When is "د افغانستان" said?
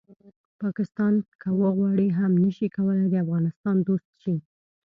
3.09-3.75